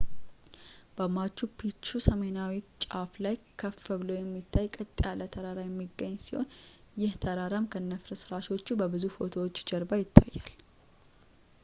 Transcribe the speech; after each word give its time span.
በmachu 0.99 1.47
picchu 1.57 1.97
ሰሜናዊ 2.05 2.53
ጫፍ 2.85 3.11
ላይ 3.25 3.35
ከፍ 3.61 3.83
ብሎ 3.99 4.09
የሚታይ 4.17 4.67
ቀጥ 4.75 4.95
ያለ 5.09 5.21
ተራራ 5.35 5.59
የሚገኝ 5.67 6.15
ሲሆን 6.25 6.47
ይህ 7.01 7.13
ተራራም 7.25 7.69
ከነፍርስረሰሾቹ 7.75 8.67
በብዙ 8.81 9.05
ፎቶዎች 9.17 9.65
ጀርባ 9.71 9.91
ላይ 9.99 10.03
ይታያል 10.05 10.51